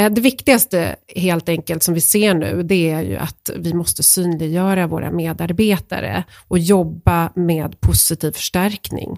Eh, 0.00 0.10
det 0.10 0.20
viktigaste 0.20 0.96
helt 1.16 1.48
enkelt 1.48 1.82
som 1.82 1.94
vi 1.94 2.00
ser 2.00 2.34
nu, 2.34 2.62
det 2.62 2.90
är 2.90 3.02
ju 3.02 3.16
att 3.16 3.50
vi 3.56 3.74
måste 3.74 4.02
synliggöra 4.02 4.86
våra 4.86 5.10
medarbetare 5.10 6.24
och 6.48 6.58
jobba 6.58 7.32
med 7.34 7.80
positiv 7.80 8.32
förstärkning. 8.32 9.16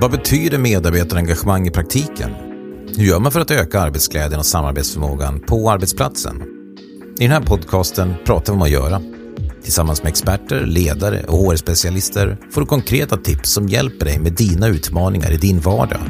Vad 0.00 0.10
betyder 0.10 0.58
medarbetarengagemang 0.58 1.66
i 1.66 1.70
praktiken? 1.70 2.30
Hur 2.96 3.04
gör 3.04 3.20
man 3.20 3.32
för 3.32 3.40
att 3.40 3.50
öka 3.50 3.80
arbetsglädjen 3.80 4.38
och 4.38 4.46
samarbetsförmågan 4.46 5.40
på 5.40 5.70
arbetsplatsen? 5.70 6.42
I 7.20 7.22
den 7.22 7.30
här 7.30 7.40
podcasten 7.40 8.14
pratar 8.24 8.52
vi 8.52 8.56
om 8.56 8.62
att 8.62 8.70
göra. 8.70 9.02
Tillsammans 9.62 10.02
med 10.02 10.10
experter, 10.10 10.66
ledare 10.66 11.24
och 11.24 11.38
HR-specialister 11.38 12.38
får 12.50 12.60
du 12.60 12.66
konkreta 12.66 13.16
tips 13.16 13.52
som 13.52 13.68
hjälper 13.68 14.06
dig 14.06 14.18
med 14.18 14.32
dina 14.32 14.68
utmaningar 14.68 15.32
i 15.32 15.36
din 15.36 15.60
vardag 15.60 16.00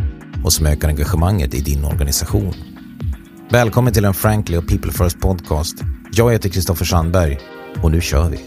och 0.44 0.52
som 0.52 0.66
ökar 0.66 0.88
engagemanget 0.88 1.54
i 1.54 1.60
din 1.60 1.84
organisation. 1.84 2.73
Välkommen 3.54 3.92
till 3.92 4.04
en 4.04 4.14
Frankly 4.14 4.56
och 4.56 4.68
People 4.68 4.92
First 4.92 5.20
podcast. 5.20 5.74
Jag 6.12 6.32
heter 6.32 6.48
Kristoffer 6.48 6.84
Sandberg 6.84 7.38
och 7.82 7.90
nu 7.90 8.00
kör 8.00 8.30
vi. 8.30 8.38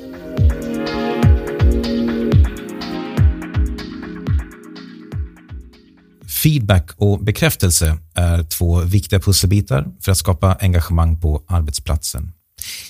Feedback 6.44 6.92
och 6.98 7.24
bekräftelse 7.24 7.98
är 8.16 8.44
två 8.44 8.82
viktiga 8.82 9.20
pusselbitar 9.20 9.88
för 10.02 10.12
att 10.12 10.18
skapa 10.18 10.58
engagemang 10.60 11.22
på 11.22 11.44
arbetsplatsen. 11.48 12.32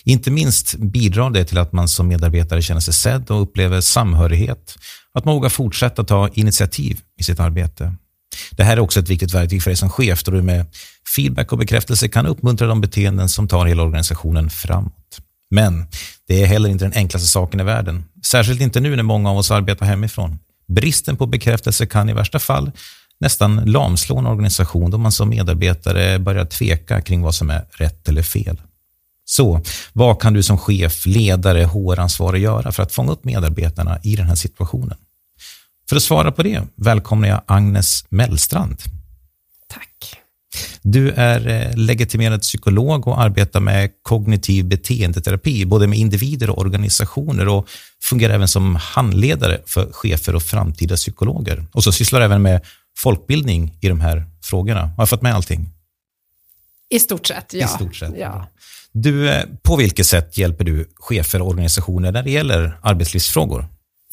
Inte 0.03 0.31
minst 0.31 0.75
bidrar 0.75 1.29
det 1.29 1.45
till 1.45 1.57
att 1.57 1.73
man 1.73 1.87
som 1.87 2.07
medarbetare 2.07 2.61
känner 2.61 2.81
sig 2.81 2.93
sedd 2.93 3.31
och 3.31 3.41
upplever 3.41 3.81
samhörighet, 3.81 4.77
att 5.13 5.25
man 5.25 5.35
vågar 5.35 5.49
fortsätta 5.49 6.03
ta 6.03 6.29
initiativ 6.33 7.01
i 7.19 7.23
sitt 7.23 7.39
arbete. 7.39 7.95
Det 8.51 8.63
här 8.63 8.77
är 8.77 8.79
också 8.79 8.99
ett 8.99 9.09
viktigt 9.09 9.33
verktyg 9.33 9.63
för 9.63 9.69
dig 9.69 9.77
som 9.77 9.89
chef 9.89 10.23
då 10.23 10.31
du 10.31 10.41
med 10.41 10.65
feedback 11.15 11.51
och 11.51 11.57
bekräftelse 11.57 12.07
kan 12.07 12.25
uppmuntra 12.25 12.67
de 12.67 12.81
beteenden 12.81 13.29
som 13.29 13.47
tar 13.47 13.65
hela 13.65 13.83
organisationen 13.83 14.49
framåt. 14.49 15.19
Men 15.51 15.85
det 16.27 16.43
är 16.43 16.47
heller 16.47 16.69
inte 16.69 16.85
den 16.85 16.93
enklaste 16.93 17.27
saken 17.27 17.59
i 17.59 17.63
världen, 17.63 18.05
särskilt 18.25 18.61
inte 18.61 18.79
nu 18.79 18.95
när 18.95 19.03
många 19.03 19.29
av 19.31 19.37
oss 19.37 19.51
arbetar 19.51 19.85
hemifrån. 19.85 20.39
Bristen 20.67 21.17
på 21.17 21.25
bekräftelse 21.25 21.85
kan 21.85 22.09
i 22.09 22.13
värsta 22.13 22.39
fall 22.39 22.71
nästan 23.19 23.55
lamslå 23.55 24.17
en 24.17 24.25
organisation 24.25 24.91
då 24.91 24.97
man 24.97 25.11
som 25.11 25.29
medarbetare 25.29 26.19
börjar 26.19 26.45
tveka 26.45 27.01
kring 27.01 27.21
vad 27.21 27.35
som 27.35 27.49
är 27.49 27.65
rätt 27.71 28.09
eller 28.09 28.23
fel. 28.23 28.61
Så 29.25 29.61
vad 29.93 30.21
kan 30.21 30.33
du 30.33 30.43
som 30.43 30.57
chef, 30.57 31.05
ledare, 31.05 31.63
HR-ansvarig 31.63 32.43
göra 32.43 32.71
för 32.71 32.83
att 32.83 32.91
fånga 32.91 33.11
upp 33.11 33.23
medarbetarna 33.23 33.99
i 34.03 34.15
den 34.15 34.25
här 34.25 34.35
situationen? 34.35 34.97
För 35.89 35.95
att 35.95 36.03
svara 36.03 36.31
på 36.31 36.43
det 36.43 36.61
välkomnar 36.75 37.27
jag 37.27 37.41
Agnes 37.45 38.05
Mellstrand. 38.09 38.81
Tack. 39.67 40.15
Du 40.81 41.11
är 41.11 41.47
eh, 41.47 41.77
legitimerad 41.77 42.41
psykolog 42.41 43.07
och 43.07 43.21
arbetar 43.21 43.59
med 43.59 43.89
kognitiv 44.01 44.65
beteendeterapi, 44.65 45.65
både 45.65 45.87
med 45.87 45.99
individer 45.99 46.49
och 46.49 46.57
organisationer 46.57 47.47
och 47.47 47.69
fungerar 48.03 48.33
även 48.33 48.47
som 48.47 48.75
handledare 48.75 49.61
för 49.65 49.91
chefer 49.91 50.35
och 50.35 50.43
framtida 50.43 50.95
psykologer. 50.95 51.65
Och 51.71 51.83
så 51.83 51.91
sysslar 51.91 52.21
även 52.21 52.41
med 52.41 52.65
folkbildning 52.97 53.77
i 53.81 53.87
de 53.87 54.01
här 54.01 54.25
frågorna. 54.43 54.81
Har 54.81 54.95
jag 54.97 55.09
fått 55.09 55.21
med 55.21 55.35
allting? 55.35 55.69
I 56.89 56.99
stort 56.99 57.27
sett, 57.27 57.53
ja. 57.53 57.65
I 57.65 57.67
stort 57.67 57.95
sett. 57.95 58.13
ja. 58.17 58.47
Du, 58.91 59.29
eh, 59.29 59.43
på 59.61 59.75
vilket 59.75 60.05
sätt 60.05 60.37
hjälper 60.37 60.65
du 60.65 60.89
chefer 60.95 61.41
och 61.41 61.47
organisationer 61.47 62.11
när 62.11 62.23
det 62.23 62.31
gäller 62.31 62.79
arbetslivsfrågor? 62.81 63.67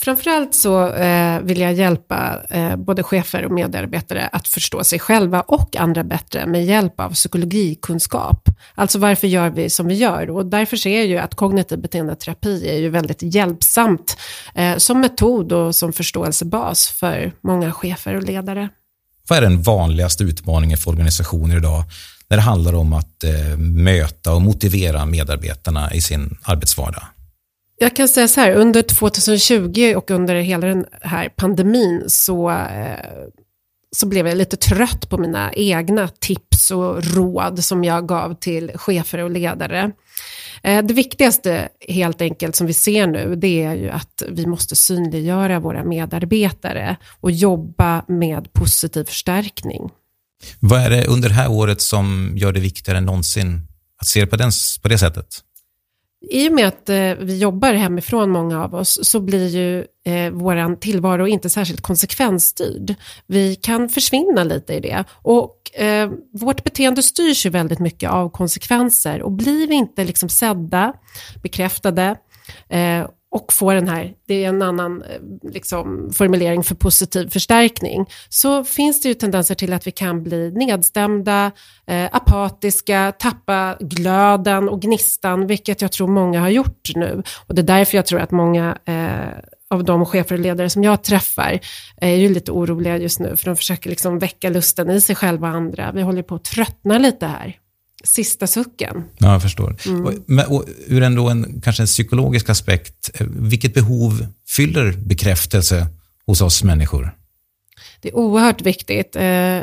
Framförallt 0.04 0.54
så 0.54 0.88
eh, 0.88 1.40
vill 1.40 1.60
jag 1.60 1.72
hjälpa 1.72 2.42
eh, 2.50 2.76
både 2.76 3.02
chefer 3.02 3.44
och 3.44 3.50
medarbetare 3.52 4.28
att 4.32 4.48
förstå 4.48 4.84
sig 4.84 4.98
själva 4.98 5.40
och 5.40 5.76
andra 5.76 6.04
bättre 6.04 6.46
med 6.46 6.64
hjälp 6.64 7.00
av 7.00 7.10
psykologikunskap. 7.10 8.48
Alltså 8.74 8.98
varför 8.98 9.26
gör 9.26 9.50
vi 9.50 9.70
som 9.70 9.86
vi 9.86 9.94
gör? 9.94 10.30
Och 10.30 10.46
därför 10.46 10.76
ser 10.76 10.96
jag 10.96 11.06
ju 11.06 11.18
att 11.18 11.34
kognitiv 11.34 11.78
beteendeterapi 11.78 12.68
är 12.68 12.78
ju 12.78 12.88
väldigt 12.88 13.22
hjälpsamt 13.22 14.16
eh, 14.54 14.76
som 14.76 15.00
metod 15.00 15.52
och 15.52 15.74
som 15.74 15.92
förståelsebas 15.92 16.88
för 16.88 17.32
många 17.40 17.72
chefer 17.72 18.14
och 18.14 18.22
ledare. 18.22 18.68
Vad 19.28 19.38
är 19.38 19.42
den 19.42 19.62
vanligaste 19.62 20.24
utmaningen 20.24 20.78
för 20.78 20.90
organisationer 20.90 21.56
idag 21.56 21.84
när 22.28 22.36
det 22.36 22.42
handlar 22.42 22.74
om 22.74 22.92
att 22.92 23.24
eh, 23.24 23.58
möta 23.58 24.32
och 24.32 24.42
motivera 24.42 25.06
medarbetarna 25.06 25.94
i 25.94 26.00
sin 26.00 26.38
arbetsvardag? 26.42 27.02
Jag 27.78 27.96
kan 27.96 28.08
säga 28.08 28.28
så 28.28 28.40
här, 28.40 28.52
under 28.52 28.82
2020 28.82 29.94
och 29.96 30.10
under 30.10 30.34
hela 30.34 30.66
den 30.66 30.86
här 31.02 31.28
pandemin 31.28 32.04
så, 32.06 32.50
eh, 32.50 32.98
så 33.96 34.06
blev 34.06 34.26
jag 34.26 34.38
lite 34.38 34.56
trött 34.56 35.08
på 35.08 35.18
mina 35.18 35.52
egna 35.52 36.08
tips 36.08 36.70
och 36.70 37.04
råd 37.04 37.64
som 37.64 37.84
jag 37.84 38.08
gav 38.08 38.34
till 38.34 38.70
chefer 38.74 39.18
och 39.18 39.30
ledare. 39.30 39.92
Eh, 40.62 40.84
det 40.84 40.94
viktigaste 40.94 41.68
helt 41.88 42.20
enkelt 42.20 42.56
som 42.56 42.66
vi 42.66 42.72
ser 42.72 43.06
nu, 43.06 43.36
det 43.36 43.62
är 43.62 43.74
ju 43.74 43.90
att 43.90 44.22
vi 44.28 44.46
måste 44.46 44.76
synliggöra 44.76 45.60
våra 45.60 45.84
medarbetare 45.84 46.96
och 47.20 47.30
jobba 47.30 48.04
med 48.08 48.52
positiv 48.52 49.04
förstärkning. 49.04 49.90
Vad 50.60 50.80
är 50.80 50.90
det 50.90 51.06
under 51.06 51.28
det 51.28 51.34
här 51.34 51.50
året 51.50 51.80
som 51.80 52.32
gör 52.36 52.52
det 52.52 52.60
viktigare 52.60 52.98
än 52.98 53.04
någonsin 53.04 53.66
att 54.00 54.06
se 54.06 54.20
det 54.20 54.26
på, 54.26 54.36
den, 54.36 54.50
på 54.82 54.88
det 54.88 54.98
sättet? 54.98 55.26
I 56.30 56.48
och 56.48 56.52
med 56.52 56.68
att 56.68 56.88
eh, 56.88 57.14
vi 57.18 57.38
jobbar 57.38 57.72
hemifrån, 57.72 58.30
många 58.30 58.64
av 58.64 58.74
oss, 58.74 58.98
så 59.02 59.20
blir 59.20 59.48
ju 59.48 59.78
eh, 60.06 60.32
vår 60.32 60.76
tillvaro 60.76 61.26
inte 61.26 61.50
särskilt 61.50 61.80
konsekvensstyrd. 61.80 62.94
Vi 63.26 63.56
kan 63.56 63.88
försvinna 63.88 64.44
lite 64.44 64.74
i 64.74 64.80
det. 64.80 65.04
Och 65.12 65.80
eh, 65.80 66.10
vårt 66.32 66.64
beteende 66.64 67.02
styrs 67.02 67.46
ju 67.46 67.50
väldigt 67.50 67.78
mycket 67.78 68.10
av 68.10 68.30
konsekvenser. 68.30 69.22
Och 69.22 69.32
blir 69.32 69.66
vi 69.66 69.74
inte 69.74 70.04
liksom 70.04 70.28
sedda, 70.28 70.92
bekräftade 71.42 72.16
eh, 72.68 73.06
och 73.34 73.52
får 73.52 73.74
den 73.74 73.88
här, 73.88 74.12
det 74.26 74.44
är 74.44 74.48
en 74.48 74.62
annan 74.62 75.02
eh, 75.02 75.50
liksom, 75.52 76.10
formulering 76.12 76.62
för 76.62 76.74
positiv 76.74 77.28
förstärkning, 77.28 78.06
så 78.28 78.64
finns 78.64 79.00
det 79.00 79.08
ju 79.08 79.14
tendenser 79.14 79.54
till 79.54 79.72
att 79.72 79.86
vi 79.86 79.90
kan 79.90 80.22
bli 80.22 80.50
nedstämda, 80.50 81.52
eh, 81.86 82.08
apatiska, 82.12 83.12
tappa 83.18 83.76
glöden 83.80 84.68
och 84.68 84.82
gnistan, 84.82 85.46
vilket 85.46 85.82
jag 85.82 85.92
tror 85.92 86.08
många 86.08 86.40
har 86.40 86.48
gjort 86.48 86.90
nu. 86.94 87.22
Och 87.46 87.54
det 87.54 87.62
är 87.62 87.66
därför 87.66 87.96
jag 87.96 88.06
tror 88.06 88.20
att 88.20 88.30
många 88.30 88.78
eh, 88.84 89.38
av 89.70 89.84
de 89.84 90.06
chefer 90.06 90.34
och 90.34 90.40
ledare 90.40 90.70
som 90.70 90.84
jag 90.84 91.04
träffar 91.04 91.60
är 91.96 92.14
ju 92.14 92.28
lite 92.28 92.52
oroliga 92.52 92.98
just 92.98 93.20
nu, 93.20 93.36
för 93.36 93.46
de 93.46 93.56
försöker 93.56 93.90
liksom 93.90 94.18
väcka 94.18 94.50
lusten 94.50 94.90
i 94.90 95.00
sig 95.00 95.16
själva 95.16 95.48
och 95.48 95.56
andra. 95.56 95.92
Vi 95.92 96.02
håller 96.02 96.22
på 96.22 96.34
att 96.34 96.44
tröttna 96.44 96.98
lite 96.98 97.26
här 97.26 97.58
sista 98.04 98.46
sucken. 98.46 99.04
Ja, 99.18 99.32
jag 99.32 99.42
förstår. 99.42 99.76
Mm. 99.86 100.06
Och, 100.06 100.12
men, 100.26 100.46
och 100.46 100.64
ur 100.86 101.02
ändå 101.02 101.28
en, 101.28 101.60
kanske 101.60 101.82
en 101.82 101.86
psykologisk 101.86 102.48
aspekt, 102.50 103.10
eh, 103.14 103.26
vilket 103.30 103.74
behov 103.74 104.26
fyller 104.48 104.92
bekräftelse 104.92 105.86
hos 106.26 106.40
oss 106.40 106.62
människor? 106.62 107.16
Det 108.00 108.08
är 108.08 108.16
oerhört 108.16 108.62
viktigt. 108.62 109.16
Eh, 109.16 109.60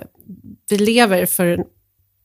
vi 0.70 0.78
lever 0.78 1.26
för 1.26 1.64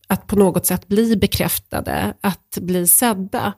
att 0.09 0.27
på 0.27 0.37
något 0.37 0.67
sätt 0.67 0.89
bli 0.89 1.17
bekräftade, 1.17 2.15
att 2.21 2.59
bli 2.61 2.87
sedda. 2.87 3.53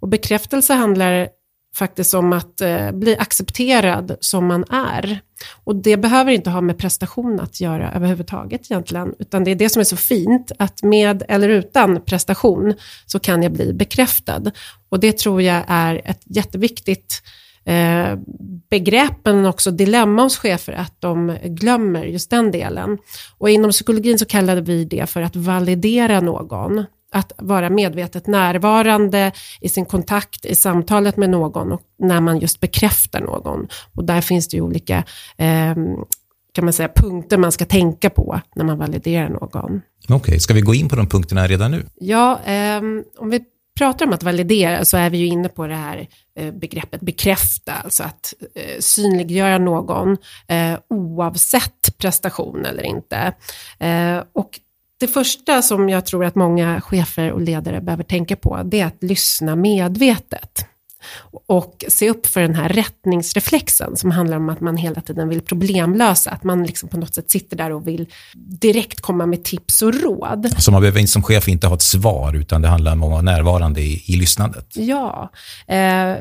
Och 0.00 0.08
bekräftelse 0.08 0.74
handlar 0.74 1.28
faktiskt 1.76 2.14
om 2.14 2.32
att 2.32 2.60
eh, 2.60 2.92
bli 2.92 3.16
accepterad 3.18 4.16
som 4.20 4.46
man 4.46 4.64
är. 4.70 5.20
Och 5.64 5.76
det 5.76 5.96
behöver 5.96 6.32
inte 6.32 6.50
ha 6.50 6.60
med 6.60 6.78
prestation 6.78 7.40
att 7.40 7.60
göra 7.60 7.92
överhuvudtaget 7.92 8.70
egentligen, 8.70 9.14
utan 9.18 9.44
det 9.44 9.50
är 9.50 9.54
det 9.54 9.68
som 9.68 9.80
är 9.80 9.84
så 9.84 9.96
fint, 9.96 10.52
att 10.58 10.82
med 10.82 11.22
eller 11.28 11.48
utan 11.48 12.00
prestation 12.04 12.74
så 13.06 13.20
kan 13.20 13.42
jag 13.42 13.52
bli 13.52 13.72
bekräftad. 13.72 14.42
Och 14.88 15.00
det 15.00 15.18
tror 15.18 15.42
jag 15.42 15.64
är 15.68 16.02
ett 16.04 16.22
jätteviktigt 16.24 17.22
eh, 17.64 18.18
begrepp, 18.70 19.18
men 19.24 19.46
också 19.46 19.70
dilemma 19.70 20.22
hos 20.22 20.36
chefer, 20.36 20.72
att 20.72 21.00
de 21.00 21.38
glömmer 21.44 22.04
just 22.04 22.30
den 22.30 22.50
delen. 22.50 22.98
Och 23.38 23.50
inom 23.50 23.70
psykologin 23.70 24.18
så 24.18 24.26
kallade 24.26 24.60
vi 24.60 24.84
det 24.84 25.06
för 25.06 25.22
att 25.22 25.36
validera 25.36 26.20
någon 26.20 26.84
att 27.14 27.32
vara 27.38 27.70
medvetet 27.70 28.26
närvarande 28.26 29.32
i 29.60 29.68
sin 29.68 29.86
kontakt, 29.86 30.44
i 30.44 30.54
samtalet 30.54 31.16
med 31.16 31.30
någon 31.30 31.72
och 31.72 31.80
när 31.98 32.20
man 32.20 32.38
just 32.38 32.60
bekräftar 32.60 33.20
någon. 33.20 33.68
Och 33.94 34.04
där 34.04 34.20
finns 34.20 34.48
det 34.48 34.56
ju 34.56 34.60
olika 34.60 35.04
eh, 35.36 35.74
kan 36.52 36.64
man 36.64 36.72
säga, 36.72 36.88
punkter 36.96 37.38
man 37.38 37.52
ska 37.52 37.64
tänka 37.64 38.10
på 38.10 38.40
när 38.56 38.64
man 38.64 38.78
validerar 38.78 39.28
någon. 39.28 39.80
Okej, 40.04 40.16
okay. 40.16 40.38
ska 40.38 40.54
vi 40.54 40.60
gå 40.60 40.74
in 40.74 40.88
på 40.88 40.96
de 40.96 41.08
punkterna 41.08 41.46
redan 41.46 41.70
nu? 41.70 41.86
Ja, 41.94 42.40
eh, 42.44 42.80
om 43.18 43.30
vi 43.30 43.44
pratar 43.78 44.06
om 44.06 44.12
att 44.12 44.22
validera 44.22 44.84
så 44.84 44.96
är 44.96 45.10
vi 45.10 45.18
ju 45.18 45.26
inne 45.26 45.48
på 45.48 45.66
det 45.66 45.74
här 45.74 46.08
eh, 46.38 46.54
begreppet 46.54 47.00
bekräfta, 47.00 47.72
alltså 47.72 48.02
att 48.02 48.34
eh, 48.54 48.80
synliggöra 48.80 49.58
någon 49.58 50.16
eh, 50.48 50.78
oavsett 50.90 51.98
prestation 51.98 52.66
eller 52.66 52.82
inte. 52.82 53.32
Och 54.32 54.60
det 55.06 55.12
första 55.12 55.62
som 55.62 55.88
jag 55.88 56.06
tror 56.06 56.24
att 56.24 56.34
många 56.34 56.80
chefer 56.80 57.32
och 57.32 57.40
ledare 57.40 57.80
behöver 57.80 58.04
tänka 58.04 58.36
på, 58.36 58.62
det 58.64 58.80
är 58.80 58.86
att 58.86 59.02
lyssna 59.02 59.56
medvetet. 59.56 60.66
Och 61.46 61.84
se 61.88 62.10
upp 62.10 62.26
för 62.26 62.40
den 62.40 62.54
här 62.54 62.68
rättningsreflexen 62.68 63.96
som 63.96 64.10
handlar 64.10 64.36
om 64.36 64.48
att 64.48 64.60
man 64.60 64.76
hela 64.76 65.00
tiden 65.00 65.28
vill 65.28 65.40
problemlösa. 65.40 66.30
Att 66.30 66.44
man 66.44 66.62
liksom 66.62 66.88
på 66.88 66.96
något 66.96 67.14
sätt 67.14 67.30
sitter 67.30 67.56
där 67.56 67.72
och 67.72 67.88
vill 67.88 68.06
direkt 68.60 69.00
komma 69.00 69.26
med 69.26 69.44
tips 69.44 69.82
och 69.82 69.94
råd. 69.94 70.54
Så 70.58 70.72
man 70.72 70.80
behöver 70.80 71.06
som 71.06 71.22
chef 71.22 71.48
inte 71.48 71.66
ha 71.66 71.74
ett 71.74 71.82
svar, 71.82 72.34
utan 72.36 72.62
det 72.62 72.68
handlar 72.68 72.92
om 72.92 73.02
att 73.02 73.10
vara 73.10 73.22
närvarande 73.22 73.80
i, 73.80 74.02
i 74.06 74.16
lyssnandet? 74.16 74.66
Ja. 74.76 75.30
Eh, 75.66 76.16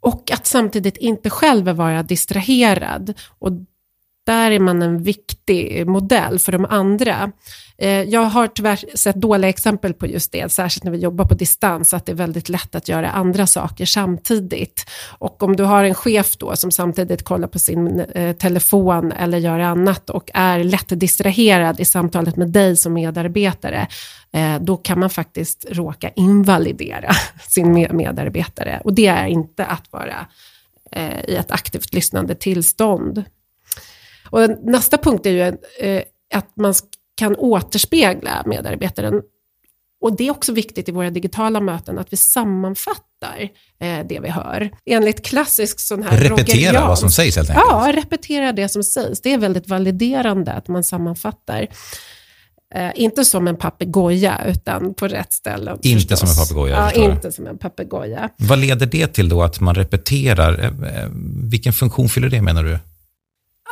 och 0.00 0.30
att 0.32 0.46
samtidigt 0.46 0.96
inte 0.96 1.30
själv 1.30 1.68
vara 1.68 2.02
distraherad. 2.02 3.14
Och 3.38 3.52
där 4.26 4.50
är 4.50 4.60
man 4.60 4.82
en 4.82 5.02
viktig 5.02 5.86
modell 5.86 6.38
för 6.38 6.52
de 6.52 6.64
andra. 6.64 7.32
Eh, 7.78 8.02
jag 8.02 8.20
har 8.20 8.46
tyvärr 8.46 8.96
sett 8.96 9.16
dåliga 9.16 9.48
exempel 9.48 9.94
på 9.94 10.06
just 10.06 10.32
det, 10.32 10.52
särskilt 10.52 10.84
när 10.84 10.92
vi 10.92 10.98
jobbar 10.98 11.24
på 11.24 11.34
distans, 11.34 11.94
att 11.94 12.06
det 12.06 12.12
är 12.12 12.16
väldigt 12.16 12.48
lätt 12.48 12.74
att 12.74 12.88
göra 12.88 13.10
andra 13.10 13.46
saker 13.46 13.86
samtidigt. 13.86 14.90
Och 15.18 15.42
om 15.42 15.56
du 15.56 15.64
har 15.64 15.84
en 15.84 15.94
chef 15.94 16.36
då 16.36 16.56
som 16.56 16.70
samtidigt 16.70 17.22
kollar 17.22 17.48
på 17.48 17.58
sin 17.58 18.00
eh, 18.00 18.36
telefon 18.36 19.12
eller 19.12 19.38
gör 19.38 19.58
annat 19.58 20.10
och 20.10 20.30
är 20.34 20.64
lätt 20.64 21.00
distraherad 21.00 21.80
i 21.80 21.84
samtalet 21.84 22.36
med 22.36 22.48
dig 22.48 22.76
som 22.76 22.92
medarbetare, 22.92 23.86
eh, 24.32 24.60
då 24.60 24.76
kan 24.76 24.98
man 25.00 25.10
faktiskt 25.10 25.66
råka 25.70 26.10
invalidera 26.16 27.12
sin 27.48 27.72
medarbetare. 27.72 28.80
Och 28.84 28.92
det 28.92 29.06
är 29.06 29.26
inte 29.26 29.66
att 29.66 29.92
vara 29.92 30.26
i 31.28 31.34
ett 31.36 31.50
aktivt 31.50 31.94
lyssnande 31.94 32.34
tillstånd. 32.34 33.24
Och 34.32 34.50
nästa 34.62 34.98
punkt 34.98 35.26
är 35.26 35.30
ju 35.30 35.40
eh, 35.88 36.02
att 36.34 36.56
man 36.56 36.74
kan 37.14 37.36
återspegla 37.36 38.42
medarbetaren. 38.46 39.22
Och 40.02 40.16
det 40.16 40.26
är 40.26 40.30
också 40.30 40.52
viktigt 40.52 40.88
i 40.88 40.92
våra 40.92 41.10
digitala 41.10 41.60
möten, 41.60 41.98
att 41.98 42.12
vi 42.12 42.16
sammanfattar 42.16 43.48
eh, 43.80 44.06
det 44.08 44.20
vi 44.22 44.28
hör. 44.28 44.70
Enligt 44.86 45.26
klassisk 45.26 45.80
sån 45.80 46.02
här 46.02 46.18
Repetera 46.18 46.88
vad 46.88 46.98
som 46.98 47.10
sägs 47.10 47.36
helt 47.36 47.50
enkelt? 47.50 47.66
Ja, 47.70 47.92
repetera 47.94 48.52
det 48.52 48.68
som 48.68 48.84
sägs. 48.84 49.20
Det 49.20 49.32
är 49.32 49.38
väldigt 49.38 49.68
validerande 49.68 50.52
att 50.52 50.68
man 50.68 50.84
sammanfattar. 50.84 51.66
Eh, 52.74 52.90
inte 52.94 53.24
som 53.24 53.48
en 53.48 53.56
papegoja, 53.56 54.40
utan 54.46 54.94
på 54.94 55.08
rätt 55.08 55.32
ställen. 55.32 55.78
Inte 55.82 56.16
förstås. 56.16 56.20
som 56.20 56.28
en 56.28 56.46
papegoja? 56.46 56.90
Ja, 56.94 57.12
inte 57.12 57.32
som 57.32 57.46
en 57.46 57.58
papegoja. 57.58 58.30
Vad 58.36 58.58
leder 58.58 58.86
det 58.86 59.06
till 59.06 59.28
då, 59.28 59.42
att 59.42 59.60
man 59.60 59.74
repeterar? 59.74 60.58
Eh, 60.58 61.02
eh, 61.02 61.08
vilken 61.50 61.72
funktion 61.72 62.08
fyller 62.08 62.28
det, 62.28 62.42
menar 62.42 62.64
du? 62.64 62.78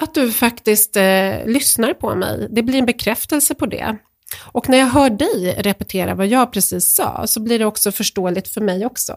Att 0.01 0.15
du 0.15 0.33
faktiskt 0.33 0.97
eh, 0.97 1.47
lyssnar 1.47 1.95
på 1.95 2.15
mig. 2.15 2.49
Det 2.51 2.63
blir 2.63 2.79
en 2.79 2.87
bekräftelse 2.87 3.55
på 3.55 3.67
det. 3.67 3.97
Och 4.53 4.69
när 4.69 4.79
jag 4.79 4.87
hör 4.87 5.11
dig 5.11 5.57
repetera 5.59 6.15
vad 6.15 6.27
jag 6.27 6.53
precis 6.53 6.95
sa 6.95 7.27
så 7.27 7.41
blir 7.41 7.59
det 7.59 7.65
också 7.65 7.93
förståeligt 7.93 8.49
för 8.49 8.61
mig 8.61 8.87
också. 8.87 9.17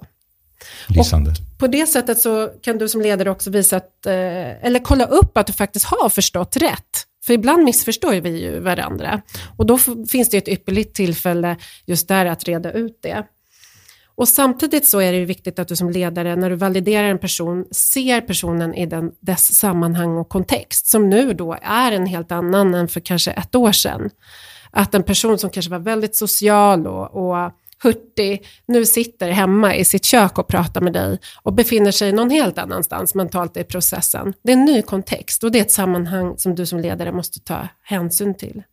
Lysande. 0.88 1.30
Och 1.30 1.60
på 1.60 1.68
det 1.68 1.88
sättet 1.88 2.20
så 2.20 2.48
kan 2.62 2.78
du 2.78 2.90
som 2.90 3.02
ledare 3.02 3.30
också 3.30 3.50
visa 3.50 3.78
att, 3.78 4.06
eh, 4.06 4.66
eller 4.66 4.80
kolla 4.84 5.06
upp 5.06 5.38
att 5.38 5.48
du 5.48 5.54
faktiskt 5.54 5.86
har 5.86 6.10
förstått 6.10 6.58
rätt. 6.58 7.08
För 7.26 7.34
ibland 7.34 7.64
missförstår 7.64 8.14
vi 8.14 8.42
ju 8.42 8.60
varandra. 8.60 9.22
Och 9.58 9.66
då 9.66 9.78
finns 10.10 10.30
det 10.30 10.38
ett 10.38 10.48
ypperligt 10.48 10.96
tillfälle 10.96 11.58
just 11.86 12.08
där 12.08 12.26
att 12.26 12.44
reda 12.44 12.72
ut 12.72 13.00
det. 13.02 13.24
Och 14.16 14.28
samtidigt 14.28 14.88
så 14.88 15.00
är 15.00 15.14
det 15.14 15.26
viktigt 15.26 15.60
att 15.60 15.68
du 15.68 15.76
som 15.76 15.90
ledare, 15.90 16.36
när 16.36 16.50
du 16.50 16.56
validerar 16.56 17.08
en 17.08 17.20
person, 17.20 17.66
ser 17.72 18.22
personen 18.22 18.74
i 18.74 18.86
den, 18.86 19.12
dess 19.20 19.54
sammanhang 19.54 20.18
och 20.18 20.30
kontext, 20.30 20.88
som 20.88 21.10
nu 21.10 21.34
då 21.34 21.58
är 21.62 21.92
en 21.92 22.06
helt 22.06 22.32
annan 22.32 22.74
än 22.74 22.88
för 22.88 23.00
kanske 23.00 23.32
ett 23.32 23.56
år 23.56 23.72
sedan. 23.72 24.10
Att 24.72 24.96
en 24.96 25.04
person 25.04 25.38
som 25.38 25.50
kanske 25.50 25.72
var 25.72 25.80
väldigt 25.80 26.16
social 26.16 26.88
och, 26.88 27.16
och 27.16 27.52
hurtig, 27.84 28.46
nu 28.66 28.86
sitter 28.86 29.30
hemma 29.30 29.76
i 29.76 29.86
sitt 29.86 30.06
kök 30.06 30.38
och 30.38 30.48
pratar 30.48 30.82
med 30.82 30.94
dig 30.94 31.20
och 31.44 31.54
befinner 31.54 31.92
sig 31.92 32.12
någon 32.12 32.30
helt 32.30 32.58
annanstans 32.58 33.16
mentalt 33.16 33.58
i 33.58 33.64
processen. 33.64 34.34
Det 34.44 34.52
är 34.52 34.58
en 34.58 34.66
ny 34.66 34.82
kontext 34.82 35.44
och 35.44 35.52
det 35.52 35.60
är 35.60 35.62
ett 35.62 35.72
sammanhang 35.72 36.38
som 36.38 36.56
du 36.56 36.66
som 36.66 36.80
ledare 36.80 37.12
måste 37.12 37.40
ta 37.40 37.68
hänsyn 37.84 38.36
till. 38.36 38.64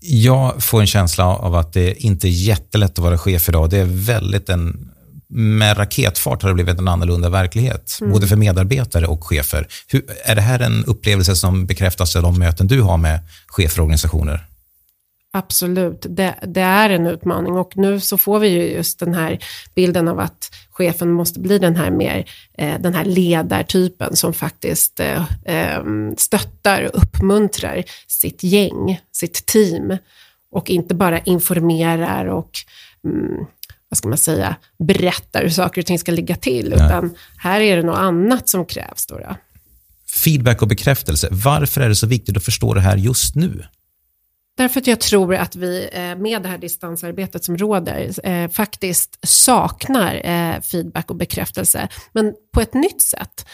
Jag 0.00 0.62
får 0.62 0.80
en 0.80 0.86
känsla 0.86 1.24
av 1.24 1.54
att 1.54 1.72
det 1.72 2.02
inte 2.02 2.28
är 2.28 2.30
jättelätt 2.30 2.90
att 2.90 2.98
vara 2.98 3.18
chef 3.18 3.48
idag. 3.48 3.70
Det 3.70 3.78
är 3.78 3.84
väldigt 3.84 4.48
en 4.48 4.90
med 5.32 5.78
raketfart 5.78 6.42
har 6.42 6.48
det 6.48 6.54
blivit 6.54 6.78
en 6.78 6.88
annorlunda 6.88 7.28
verklighet, 7.28 7.98
mm. 8.00 8.12
både 8.12 8.26
för 8.26 8.36
medarbetare 8.36 9.06
och 9.06 9.24
chefer. 9.24 9.66
Hur, 9.88 10.02
är 10.24 10.34
det 10.34 10.40
här 10.40 10.60
en 10.60 10.84
upplevelse 10.84 11.36
som 11.36 11.66
bekräftas 11.66 12.16
av 12.16 12.22
de 12.22 12.38
möten 12.38 12.66
du 12.66 12.80
har 12.80 12.96
med 12.96 13.20
chefer 13.46 13.80
och 13.80 13.84
organisationer? 13.84 14.49
Absolut, 15.32 16.06
det, 16.08 16.34
det, 16.42 16.60
är 16.60 16.90
en 16.90 17.06
utmaning 17.06 17.52
och 17.52 17.76
nu 17.76 18.00
så 18.00 18.18
får 18.18 18.38
vi 18.38 18.48
ju 18.48 18.62
just 18.62 18.98
den 18.98 19.14
här 19.14 19.38
bilden 19.74 20.08
av 20.08 20.18
att 20.18 20.50
chefen 20.70 21.12
måste 21.12 21.40
bli 21.40 21.58
den 21.58 21.76
här 21.76 21.90
mer, 21.90 22.30
eh, 22.58 22.80
den 22.80 22.94
här 22.94 23.04
ledartypen 23.04 24.16
som 24.16 24.32
faktiskt 24.32 25.00
eh, 25.00 25.24
eh, 25.44 25.82
stöttar 26.16 26.82
och 26.82 27.02
uppmuntrar 27.02 27.84
sitt 28.06 28.42
gäng, 28.42 29.00
sitt 29.12 29.46
team 29.46 29.96
och 30.52 30.70
inte 30.70 30.94
bara 30.94 31.18
informerar 31.18 32.26
och 32.26 32.50
mm, 33.04 33.46
vad 33.88 33.98
ska 33.98 34.08
man 34.08 34.18
säga, 34.18 34.56
berättar 34.78 35.42
hur 35.42 35.50
saker 35.50 35.80
och 35.80 35.86
ting 35.86 35.98
ska 35.98 36.12
ligga 36.12 36.36
till, 36.36 36.74
Nej. 36.76 36.86
utan 36.86 37.14
här 37.38 37.60
är 37.60 37.76
det 37.76 37.82
något 37.82 37.98
annat 37.98 38.48
som 38.48 38.66
krävs. 38.66 39.06
Då, 39.06 39.18
då. 39.18 39.36
Feedback 40.24 40.62
och 40.62 40.68
bekräftelse. 40.68 41.28
Varför 41.30 41.80
är 41.80 41.88
det 41.88 41.96
så 41.96 42.06
viktigt 42.06 42.36
att 42.36 42.44
förstå 42.44 42.74
det 42.74 42.80
här 42.80 42.96
just 42.96 43.34
nu? 43.34 43.64
Därför 44.60 44.80
att 44.80 44.86
jag 44.86 45.00
tror 45.00 45.34
att 45.34 45.56
vi 45.56 45.88
eh, 45.92 46.16
med 46.16 46.42
det 46.42 46.48
här 46.48 46.58
distansarbetet 46.58 47.44
som 47.44 47.56
råder 47.56 48.28
eh, 48.28 48.50
faktiskt 48.50 49.18
saknar 49.22 50.14
eh, 50.24 50.60
feedback 50.60 51.10
och 51.10 51.16
bekräftelse, 51.16 51.88
men 52.12 52.34
på 52.52 52.60
ett 52.60 52.74
nytt 52.74 53.02
sätt. 53.02 53.46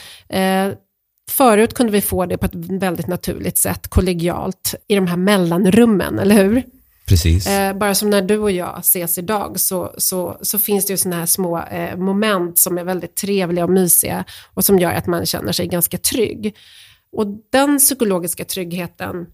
Förut 1.31 1.75
kunde 1.75 1.93
vi 1.93 2.01
få 2.01 2.27
det 2.27 2.39
på 2.39 2.47
ett 2.47 2.55
väldigt 2.55 3.07
naturligt 3.07 3.59
sätt, 3.59 3.89
kollegialt, 3.89 4.75
i 4.89 4.95
de 4.95 5.07
här 5.07 5.17
mellanrummen, 5.17 6.19
eller 6.19 6.35
hur? 6.35 6.63
Precis. 7.07 7.49
bara 7.75 7.95
som 7.95 8.11
när 8.11 8.23
du 8.23 8.39
och 8.39 8.51
jag 8.51 8.79
ses 8.79 9.19
idag 9.19 9.61
så, 9.61 9.95
så, 9.99 10.39
så 10.43 10.59
finns 10.59 10.87
det 10.87 10.93
ju 10.93 10.97
sådana 10.97 11.17
här 11.17 11.27
små 11.27 11.65
moment 11.97 12.59
som 12.59 12.79
är 12.79 12.85
väldigt 12.85 13.15
trevliga 13.15 13.65
och 13.65 13.71
mysiga 13.71 14.25
och 14.55 14.65
som 14.65 14.79
gör 14.79 14.93
att 14.93 15.07
man 15.07 15.27
känner 15.27 15.53
sig 15.53 15.67
ganska 15.67 15.99
trygg. 15.99 16.57
Och 17.13 17.27
den 17.53 17.79
psykologiska 17.79 18.45
tryggheten, 18.45 19.27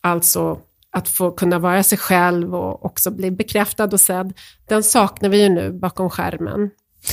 alltså 0.00 0.60
att 0.96 1.08
få 1.08 1.30
kunna 1.30 1.58
vara 1.58 1.82
sig 1.82 1.98
själv 1.98 2.54
och 2.54 2.84
också 2.84 3.10
bli 3.10 3.30
bekräftad 3.30 3.84
och 3.84 4.00
sedd, 4.00 4.32
den 4.68 4.82
saknar 4.82 5.28
vi 5.28 5.42
ju 5.42 5.48
nu 5.48 5.72
bakom 5.72 6.10
skärmen. 6.10 6.70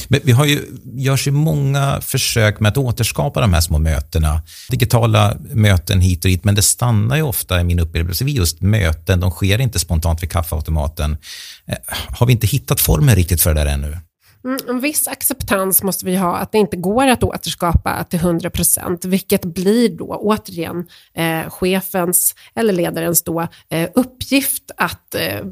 Men 0.07 0.19
vi 0.23 0.31
har 0.31 0.45
ju, 0.45 0.61
görs 0.83 1.27
ju 1.27 1.31
många 1.31 2.01
försök 2.01 2.59
med 2.59 2.69
att 2.69 2.77
återskapa 2.77 3.41
de 3.41 3.53
här 3.53 3.61
små 3.61 3.79
mötena. 3.79 4.41
Digitala 4.69 5.37
möten 5.41 6.01
hit 6.01 6.25
och 6.25 6.29
dit, 6.29 6.43
men 6.43 6.55
det 6.55 6.61
stannar 6.61 7.15
ju 7.15 7.21
ofta 7.21 7.61
i 7.61 7.63
min 7.63 7.79
upplevelse 7.79 8.25
vid 8.25 8.35
just 8.35 8.61
möten. 8.61 9.19
De 9.19 9.31
sker 9.31 9.61
inte 9.61 9.79
spontant 9.79 10.23
vid 10.23 10.31
kaffeautomaten. 10.31 11.17
Eh, 11.65 11.75
har 12.17 12.25
vi 12.25 12.33
inte 12.33 12.47
hittat 12.47 12.79
formen 12.79 13.15
riktigt 13.15 13.41
för 13.41 13.53
det 13.53 13.63
där 13.63 13.71
ännu? 13.71 13.97
Mm, 14.45 14.57
en 14.69 14.79
viss 14.79 15.07
acceptans 15.07 15.83
måste 15.83 16.05
vi 16.05 16.15
ha 16.15 16.37
att 16.37 16.51
det 16.51 16.57
inte 16.57 16.77
går 16.77 17.07
att 17.07 17.23
återskapa 17.23 18.03
till 18.03 18.19
100 18.19 18.49
procent, 18.49 19.05
vilket 19.05 19.45
blir 19.45 19.89
då 19.89 20.05
återigen 20.05 20.87
eh, 21.13 21.49
chefens 21.49 22.35
eller 22.55 22.73
ledarens 22.73 23.23
då, 23.23 23.47
eh, 23.69 23.89
uppgift 23.95 24.71
att 24.77 25.15
eh, 25.15 25.45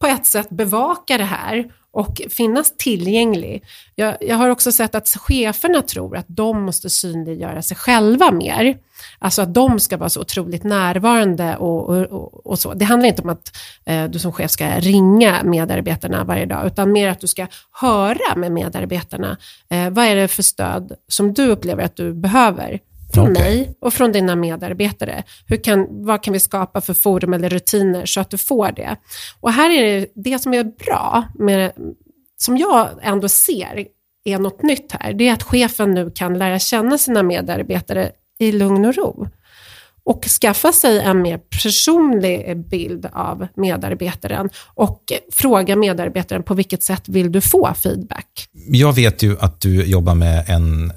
på 0.00 0.06
ett 0.06 0.26
sätt 0.26 0.50
bevaka 0.50 1.18
det 1.18 1.24
här 1.24 1.72
och 1.92 2.22
finnas 2.30 2.76
tillgänglig. 2.76 3.64
Jag, 3.94 4.16
jag, 4.20 4.36
har 4.36 4.48
också 4.48 4.72
sett 4.72 4.94
att 4.94 5.08
cheferna 5.08 5.82
tror 5.82 6.16
att 6.16 6.26
de 6.28 6.62
måste 6.62 6.90
synliggöra 6.90 7.62
sig 7.62 7.76
själva 7.76 8.30
mer. 8.30 8.78
Alltså 9.18 9.42
att 9.42 9.54
de 9.54 9.80
ska 9.80 9.96
vara 9.96 10.08
så 10.08 10.20
otroligt 10.20 10.64
närvarande 10.64 11.56
och, 11.56 11.88
och, 11.88 12.46
och 12.46 12.58
så. 12.58 12.74
Det 12.74 12.84
handlar 12.84 13.08
inte 13.08 13.22
om 13.22 13.28
att 13.28 13.56
eh, 13.84 14.04
du 14.04 14.18
som 14.18 14.32
chef 14.32 14.50
ska 14.50 14.80
ringa 14.80 15.42
medarbetarna 15.44 16.24
varje 16.24 16.46
dag, 16.46 16.66
utan 16.66 16.92
mer 16.92 17.08
att 17.08 17.20
du 17.20 17.26
ska 17.26 17.46
höra 17.72 18.36
med 18.36 18.52
medarbetarna. 18.52 19.36
Eh, 19.70 19.90
vad 19.90 20.04
är 20.04 20.16
det 20.16 20.28
för 20.28 20.42
stöd 20.42 20.92
som 21.08 21.32
du 21.32 21.46
upplever 21.46 21.82
att 21.82 21.96
du 21.96 22.14
behöver? 22.14 22.80
Från 23.14 23.30
okay. 23.30 23.42
mig 23.42 23.76
och 23.80 23.94
från 23.94 24.12
dina 24.12 24.36
medarbetare. 24.36 25.22
Hur 25.46 25.56
kan, 25.56 25.86
vad 25.90 26.22
kan 26.22 26.32
vi 26.32 26.40
skapa 26.40 26.80
för 26.80 26.94
forum 26.94 27.32
eller 27.32 27.50
rutiner 27.50 28.06
så 28.06 28.20
att 28.20 28.30
du 28.30 28.38
får 28.38 28.72
det? 28.72 28.96
Och 29.40 29.52
här 29.52 29.70
är 29.70 30.00
det, 30.00 30.06
det 30.14 30.38
som 30.38 30.54
är 30.54 30.64
bra, 30.64 31.24
med, 31.34 31.72
som 32.36 32.56
jag 32.56 32.88
ändå 33.02 33.28
ser 33.28 33.86
är 34.24 34.38
något 34.38 34.62
nytt 34.62 34.92
här, 34.92 35.12
det 35.12 35.28
är 35.28 35.32
att 35.32 35.42
chefen 35.42 35.94
nu 35.94 36.10
kan 36.10 36.38
lära 36.38 36.58
känna 36.58 36.98
sina 36.98 37.22
medarbetare 37.22 38.10
i 38.38 38.52
lugn 38.52 38.84
och 38.84 38.94
ro 38.94 39.28
och 40.08 40.24
skaffa 40.24 40.72
sig 40.72 41.00
en 41.00 41.22
mer 41.22 41.38
personlig 41.38 42.68
bild 42.68 43.06
av 43.12 43.46
medarbetaren 43.56 44.50
och 44.74 45.02
fråga 45.32 45.76
medarbetaren 45.76 46.42
på 46.42 46.54
vilket 46.54 46.82
sätt 46.82 47.08
vill 47.08 47.32
du 47.32 47.40
få 47.40 47.74
feedback? 47.74 48.48
Jag 48.68 48.92
vet 48.92 49.22
ju 49.22 49.36
att 49.40 49.60
du 49.60 49.84
jobbar 49.84 50.14
med 50.14 50.44
en 50.48 50.92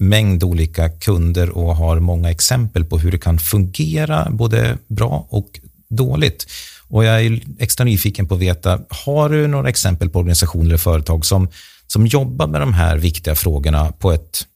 mängd 0.00 0.44
olika 0.44 0.88
kunder 0.88 1.50
och 1.50 1.76
har 1.76 2.00
många 2.00 2.30
exempel 2.30 2.84
på 2.84 2.98
hur 2.98 3.12
det 3.12 3.18
kan 3.18 3.38
fungera 3.38 4.28
både 4.30 4.78
bra 4.88 5.26
och 5.28 5.60
dåligt. 5.88 6.46
Och 6.88 7.04
jag 7.04 7.24
är 7.24 7.40
extra 7.58 7.84
nyfiken 7.84 8.28
på 8.28 8.34
att 8.34 8.40
veta, 8.40 8.80
har 8.88 9.28
du 9.28 9.46
några 9.46 9.68
exempel 9.68 10.10
på 10.10 10.18
organisationer 10.18 10.64
eller 10.64 10.76
företag 10.76 11.26
som 11.26 11.48
som 11.92 12.06
jobbar 12.06 12.46
med 12.46 12.60
de 12.60 12.72
här 12.72 12.96
viktiga 12.96 13.34
frågorna 13.34 13.92
på 13.92 14.12
ett 14.12 14.46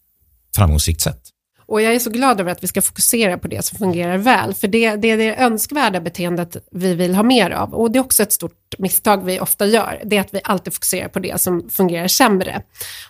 framgångsrikt 0.56 1.00
sätt. 1.00 1.24
Och 1.66 1.83
jag 1.83 1.94
är 1.94 1.99
så 1.99 2.11
glad 2.11 2.40
över 2.40 2.52
att 2.52 2.62
vi 2.62 2.66
ska 2.66 2.83
fokusera 2.83 3.38
på 3.38 3.49
det 3.49 3.64
som 3.64 3.78
fungerar 3.78 4.16
väl, 4.16 4.54
för 4.54 4.68
det, 4.68 4.97
det 4.97 5.11
är 5.11 5.16
det 5.16 5.37
önskvärda 5.37 6.00
beteendet 6.00 6.56
vi 6.71 6.94
vill 6.94 7.14
ha 7.14 7.23
mer 7.23 7.50
av. 7.50 7.75
Och 7.75 7.90
det 7.90 7.99
är 7.99 8.00
också 8.00 8.23
ett 8.23 8.33
stort 8.33 8.78
misstag 8.78 9.25
vi 9.25 9.40
ofta 9.40 9.66
gör, 9.66 10.02
det 10.04 10.16
är 10.16 10.21
att 10.21 10.35
vi 10.35 10.40
alltid 10.44 10.75
fokuserar 10.75 11.09
på 11.09 11.18
det 11.18 11.40
som 11.40 11.71
fungerar 11.71 12.09
sämre. 12.09 12.62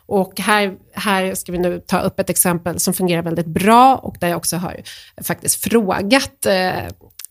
Och 0.06 0.40
här, 0.40 0.75
här 0.94 1.34
ska 1.34 1.52
vi 1.52 1.58
nu 1.58 1.80
ta 1.87 2.00
upp 2.00 2.20
ett 2.20 2.30
exempel 2.30 2.80
som 2.80 2.94
fungerar 2.94 3.23
väldigt 3.23 3.46
bra 3.46 3.96
och 3.96 4.16
där 4.20 4.28
jag 4.28 4.37
också 4.37 4.56
har 4.56 4.82
faktiskt 5.23 5.64
frågat 5.64 6.46
eh, 6.46 6.84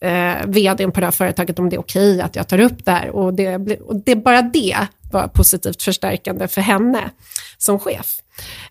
eh, 0.03 0.45
vdn 0.45 0.91
på 0.91 0.99
det 0.99 1.05
här 1.05 1.11
företaget 1.11 1.59
om 1.59 1.69
det 1.69 1.75
är 1.75 1.79
okej 1.79 2.21
att 2.21 2.35
jag 2.35 2.47
tar 2.47 2.59
upp 2.59 2.85
det 2.85 2.91
här. 2.91 3.09
Och 3.09 3.33
det, 3.33 3.79
och 3.81 3.95
det, 3.95 4.15
bara 4.15 4.41
det 4.41 4.87
var 5.13 5.27
positivt 5.27 5.83
förstärkande 5.83 6.47
för 6.47 6.61
henne 6.61 7.09
som 7.57 7.79
chef. 7.79 8.17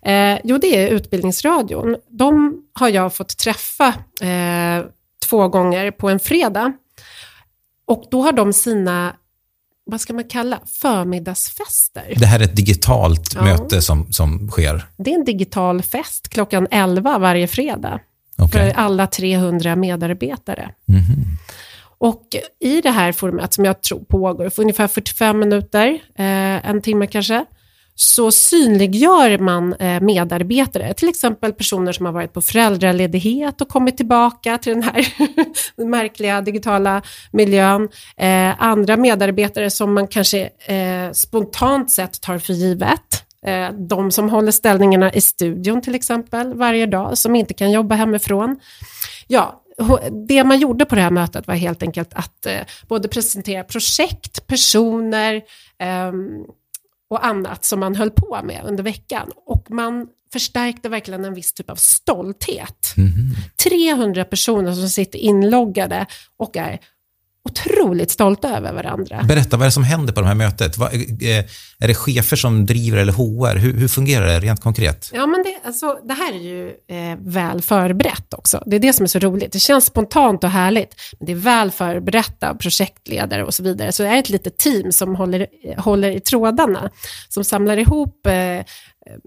Eh, 0.02 0.38
jo, 0.44 0.58
det 0.58 0.76
är 0.76 0.88
Utbildningsradion. 0.88 1.96
De 2.08 2.62
har 2.72 2.88
jag 2.88 3.14
fått 3.14 3.38
träffa 3.38 3.88
eh, 4.20 4.84
två 5.28 5.48
gånger 5.48 5.90
på 5.90 6.08
en 6.08 6.20
fredag. 6.20 6.72
Och 7.86 8.04
då 8.10 8.22
har 8.22 8.32
de 8.32 8.52
sina 8.52 9.16
vad 9.84 10.00
ska 10.00 10.12
man 10.12 10.24
kalla, 10.24 10.60
förmiddagsfester. 10.66 12.14
Det 12.16 12.26
här 12.26 12.40
är 12.40 12.44
ett 12.44 12.56
digitalt 12.56 13.34
ja. 13.34 13.42
möte 13.42 13.82
som, 13.82 14.12
som 14.12 14.48
sker? 14.50 14.84
Det 14.96 15.10
är 15.10 15.14
en 15.14 15.24
digital 15.24 15.82
fest 15.82 16.28
klockan 16.28 16.66
11 16.70 17.18
varje 17.18 17.48
fredag 17.48 18.00
okay. 18.38 18.70
för 18.70 18.78
alla 18.78 19.06
300 19.06 19.76
medarbetare. 19.76 20.70
Mm 20.88 21.00
-hmm. 21.00 21.24
Och 22.02 22.36
i 22.60 22.80
det 22.80 22.90
här 22.90 23.12
forumet, 23.12 23.52
som 23.52 23.64
jag 23.64 23.82
tror 23.82 24.00
pågår 24.00 24.48
för 24.48 24.62
ungefär 24.62 24.88
45 24.88 25.38
minuter, 25.38 25.88
eh, 26.14 26.68
en 26.68 26.82
timme 26.82 27.06
kanske, 27.06 27.44
så 27.94 28.30
synliggör 28.30 29.38
man 29.38 29.74
eh, 29.74 30.00
medarbetare, 30.00 30.94
till 30.94 31.08
exempel 31.08 31.52
personer 31.52 31.92
som 31.92 32.06
har 32.06 32.12
varit 32.12 32.32
på 32.32 32.42
föräldraledighet 32.42 33.60
och 33.60 33.68
kommit 33.68 33.96
tillbaka 33.96 34.58
till 34.58 34.72
den 34.72 34.82
här 34.82 35.06
märkliga 35.84 36.40
digitala 36.40 37.02
miljön. 37.32 37.88
Eh, 38.16 38.62
andra 38.62 38.96
medarbetare 38.96 39.70
som 39.70 39.94
man 39.94 40.08
kanske 40.08 40.50
eh, 40.66 41.12
spontant 41.12 41.90
sett 41.90 42.20
tar 42.20 42.38
för 42.38 42.52
givet. 42.52 43.24
Eh, 43.46 43.72
de 43.72 44.10
som 44.10 44.30
håller 44.30 44.52
ställningarna 44.52 45.12
i 45.12 45.20
studion 45.20 45.82
till 45.82 45.94
exempel 45.94 46.54
varje 46.54 46.86
dag, 46.86 47.18
som 47.18 47.36
inte 47.36 47.54
kan 47.54 47.70
jobba 47.70 47.94
hemifrån. 47.94 48.56
Ja, 49.26 49.61
det 50.28 50.44
man 50.44 50.60
gjorde 50.60 50.84
på 50.84 50.94
det 50.94 51.00
här 51.00 51.10
mötet 51.10 51.46
var 51.46 51.54
helt 51.54 51.82
enkelt 51.82 52.14
att 52.14 52.46
eh, 52.46 52.60
både 52.88 53.08
presentera 53.08 53.64
projekt, 53.64 54.46
personer 54.46 55.34
eh, 55.78 56.12
och 57.10 57.26
annat 57.26 57.64
som 57.64 57.80
man 57.80 57.94
höll 57.94 58.10
på 58.10 58.40
med 58.44 58.62
under 58.64 58.82
veckan. 58.82 59.30
Och 59.46 59.70
man 59.70 60.08
förstärkte 60.32 60.88
verkligen 60.88 61.24
en 61.24 61.34
viss 61.34 61.52
typ 61.52 61.70
av 61.70 61.76
stolthet. 61.76 62.94
Mm. 62.96 63.12
300 63.64 64.24
personer 64.24 64.72
som 64.72 64.88
sitter 64.88 65.18
inloggade 65.18 66.06
och 66.36 66.56
är 66.56 66.80
otroligt 67.44 68.10
stolta 68.10 68.56
över 68.56 68.72
varandra. 68.72 69.22
Berätta, 69.28 69.56
vad 69.56 69.64
är 69.64 69.68
det 69.68 69.72
som 69.72 69.84
händer 69.84 70.12
på 70.12 70.20
de 70.20 70.26
här 70.26 70.34
mötet? 70.34 70.78
Eh, 70.78 70.88
är 71.78 71.88
det 71.88 71.94
chefer 71.94 72.36
som 72.36 72.66
driver 72.66 72.98
eller 72.98 73.12
HR? 73.12 73.56
Hur, 73.56 73.72
hur 73.72 73.88
fungerar 73.88 74.26
det 74.26 74.40
rent 74.40 74.60
konkret? 74.60 75.10
Ja, 75.14 75.26
men 75.26 75.42
det, 75.42 75.60
alltså, 75.64 75.98
det 76.04 76.14
här 76.14 76.32
är 76.32 76.38
ju 76.38 76.68
eh, 76.68 77.18
väl 77.18 77.62
förberett 77.62 78.34
också. 78.34 78.62
Det 78.66 78.76
är 78.76 78.80
det 78.80 78.92
som 78.92 79.04
är 79.04 79.08
så 79.08 79.18
roligt. 79.18 79.52
Det 79.52 79.58
känns 79.58 79.84
spontant 79.84 80.44
och 80.44 80.50
härligt, 80.50 80.94
men 81.18 81.26
det 81.26 81.32
är 81.32 81.36
väl 81.36 81.70
förberett 81.70 82.42
av 82.42 82.54
projektledare 82.54 83.44
och 83.44 83.54
så 83.54 83.62
vidare. 83.62 83.92
Så 83.92 84.02
det 84.02 84.08
är 84.08 84.18
ett 84.18 84.30
litet 84.30 84.58
team 84.58 84.92
som 84.92 85.16
håller, 85.16 85.46
håller 85.76 86.10
i 86.10 86.20
trådarna, 86.20 86.90
som 87.28 87.44
samlar 87.44 87.76
ihop 87.76 88.26
eh, 88.26 88.64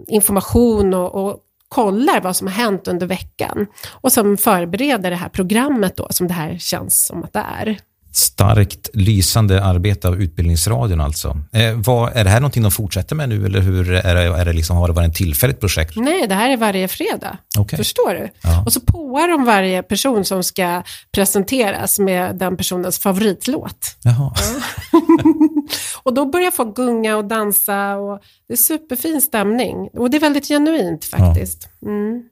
information 0.07 0.93
och, 0.93 1.25
och 1.25 1.39
kollar 1.69 2.21
vad 2.21 2.35
som 2.35 2.47
har 2.47 2.53
hänt 2.53 2.87
under 2.87 3.07
veckan 3.07 3.67
och 3.91 4.11
som 4.11 4.37
förbereder 4.37 5.09
det 5.09 5.15
här 5.15 5.29
programmet 5.29 5.97
då, 5.97 6.07
som 6.09 6.27
det 6.27 6.33
här 6.33 6.57
känns 6.57 7.05
som 7.05 7.23
att 7.23 7.33
det 7.33 7.45
är 7.59 7.79
starkt 8.17 8.89
lysande 8.93 9.63
arbete 9.63 10.07
av 10.07 10.21
Utbildningsradion 10.21 11.01
alltså. 11.01 11.37
Eh, 11.51 11.73
vad, 11.73 12.11
är 12.15 12.23
det 12.23 12.29
här 12.29 12.39
någonting 12.39 12.63
de 12.63 12.71
fortsätter 12.71 13.15
med 13.15 13.29
nu 13.29 13.45
eller 13.45 13.59
hur 13.59 13.91
är 13.91 14.15
det, 14.15 14.21
är 14.21 14.45
det 14.45 14.53
liksom, 14.53 14.77
har 14.77 14.87
det 14.87 14.93
varit 14.93 15.09
ett 15.09 15.15
tillfälligt 15.15 15.59
projekt? 15.59 15.95
Nej, 15.95 16.27
det 16.27 16.35
här 16.35 16.49
är 16.49 16.57
varje 16.57 16.87
fredag. 16.87 17.37
Okay. 17.59 17.77
Förstår 17.77 18.13
du? 18.13 18.29
Ja. 18.41 18.63
Och 18.65 18.73
så 18.73 18.79
påar 18.79 19.27
de 19.27 19.45
varje 19.45 19.83
person 19.83 20.25
som 20.25 20.43
ska 20.43 20.83
presenteras 21.11 21.99
med 21.99 22.35
den 22.35 22.57
personens 22.57 22.99
favoritlåt. 22.99 23.95
Jaha. 24.03 24.33
Ja. 24.35 25.01
och 26.03 26.13
då 26.13 26.25
börjar 26.25 26.51
folk 26.51 26.75
gunga 26.75 27.17
och 27.17 27.25
dansa 27.25 27.95
och 27.95 28.21
det 28.47 28.53
är 28.53 28.57
superfin 28.57 29.21
stämning. 29.21 29.89
Och 29.93 30.09
det 30.09 30.17
är 30.17 30.21
väldigt 30.21 30.47
genuint 30.47 31.05
faktiskt. 31.05 31.69
Ja. 31.79 31.87
Mm. 31.87 32.23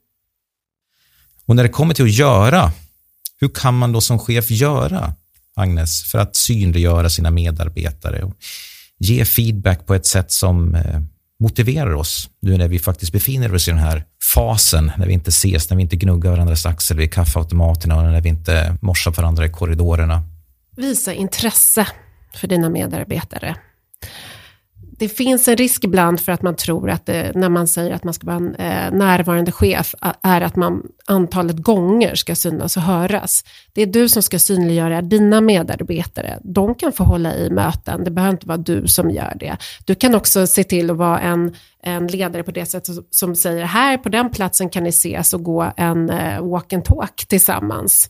Och 1.46 1.56
när 1.56 1.63
det 1.63 1.70
kommer 1.70 1.94
till 1.94 2.06
att 2.06 2.12
göra, 2.12 2.72
hur 3.40 3.50
kan 3.50 3.78
man 3.78 3.92
då 3.92 4.02
som 4.02 4.20
chef 4.20 4.52
göra? 4.52 5.13
Agnes, 5.56 6.04
för 6.04 6.20
att 6.20 6.36
synliggöra 6.36 7.10
sina 7.10 7.32
medarbetare 7.32 8.24
och 8.24 8.34
ge 9.00 9.26
feedback 9.26 9.86
på 9.86 9.94
ett 9.94 10.06
sätt 10.06 10.32
som 10.32 10.76
eh, 10.76 11.02
motiverar 11.40 11.94
oss 11.94 12.30
nu 12.42 12.58
när 12.58 12.68
vi 12.68 12.80
faktiskt 12.80 13.12
befinner 13.12 13.56
oss 13.56 13.68
i 13.68 13.72
den 13.72 13.80
här 13.80 14.04
fasen 14.34 14.92
när 14.98 15.08
vi 15.08 15.14
inte 15.14 15.30
ses, 15.30 15.70
när 15.70 15.78
vi 15.78 15.84
inte 15.84 15.96
gnuggar 15.96 16.32
varandras 16.32 16.66
axel 16.66 16.98
vid 16.98 17.14
kaffeautomaterna 17.14 17.98
och 17.98 18.04
när 18.04 18.22
vi 18.22 18.30
inte 18.30 18.78
morsar 18.82 19.12
varandra 19.12 19.46
i 19.46 19.50
korridorerna. 19.50 20.24
Visa 20.76 21.14
intresse 21.14 21.88
för 22.34 22.48
dina 22.48 22.70
medarbetare 22.70 23.56
det 25.04 25.10
finns 25.10 25.48
en 25.48 25.58
risk 25.58 25.84
ibland 25.84 26.20
för 26.20 26.32
att 26.32 26.42
man 26.42 26.56
tror 26.56 26.90
att 26.90 27.06
det, 27.06 27.32
när 27.36 27.50
man 27.50 27.68
säger 27.68 27.92
att 27.92 28.04
man 28.04 28.14
ska 28.14 28.28
vara 28.28 28.36
en 28.36 28.56
eh, 28.56 28.92
närvarande 28.92 29.52
chef 29.52 29.96
är 30.22 30.42
att 30.42 30.56
man 30.56 30.84
antalet 31.06 31.58
gånger 31.58 32.16
ska 32.16 32.36
synas 32.36 32.78
och 32.78 32.84
höras. 32.84 33.44
Det 33.74 33.82
är 33.82 33.86
du 33.86 34.10
som 34.10 34.24
ska 34.24 34.40
synliggöra 34.40 35.02
dina 35.02 35.42
medarbetare. 35.42 36.40
De 36.44 36.76
kan 36.76 36.92
få 36.94 37.04
hålla 37.04 37.36
i 37.36 37.50
möten, 37.50 38.04
det 38.04 38.12
behöver 38.12 38.34
inte 38.34 38.48
vara 38.48 38.58
du 38.58 38.88
som 38.88 39.12
gör 39.12 39.34
det. 39.40 39.58
Du 39.86 39.96
kan 39.96 40.16
också 40.16 40.48
se 40.48 40.64
till 40.64 40.92
att 40.92 40.98
vara 40.98 41.20
en, 41.20 41.56
en 41.84 42.08
ledare 42.08 42.44
på 42.44 42.52
det 42.52 42.66
sättet 42.66 42.96
som 43.10 43.36
säger 43.36 43.66
här 43.66 43.98
på 43.98 44.10
den 44.10 44.30
platsen 44.30 44.70
kan 44.70 44.84
ni 44.84 44.90
ses 44.90 45.34
och 45.34 45.44
gå 45.44 45.72
en 45.78 46.10
eh, 46.10 46.42
walk 46.42 46.74
and 46.74 46.86
talk 46.86 47.26
tillsammans. 47.28 48.10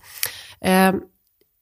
Eh, 0.61 0.93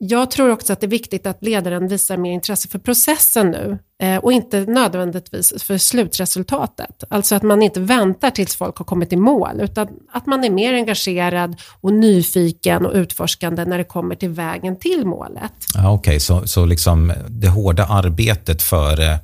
jag 0.03 0.31
tror 0.31 0.49
också 0.49 0.73
att 0.73 0.79
det 0.81 0.85
är 0.85 0.89
viktigt 0.89 1.25
att 1.27 1.43
ledaren 1.43 1.87
visar 1.87 2.17
mer 2.17 2.31
intresse 2.31 2.67
för 2.67 2.79
processen 2.79 3.47
nu 3.47 3.79
eh, 4.03 4.17
och 4.17 4.33
inte 4.33 4.59
nödvändigtvis 4.59 5.63
för 5.63 5.77
slutresultatet. 5.77 7.03
Alltså 7.09 7.35
att 7.35 7.43
man 7.43 7.61
inte 7.61 7.79
väntar 7.79 8.29
tills 8.29 8.55
folk 8.55 8.77
har 8.77 8.85
kommit 8.85 9.13
i 9.13 9.15
mål 9.15 9.61
utan 9.61 9.87
att 10.13 10.25
man 10.25 10.43
är 10.43 10.49
mer 10.49 10.73
engagerad 10.73 11.55
och 11.81 11.93
nyfiken 11.93 12.85
och 12.85 12.93
utforskande 12.93 13.65
när 13.65 13.77
det 13.77 13.83
kommer 13.83 14.15
till 14.15 14.29
vägen 14.29 14.79
till 14.79 15.05
målet. 15.05 15.51
Ja, 15.73 15.91
Okej, 15.91 16.09
okay. 16.09 16.19
så, 16.19 16.47
så 16.47 16.65
liksom 16.65 17.13
det 17.29 17.47
hårda 17.47 17.85
arbetet 17.85 18.61
före 18.61 19.19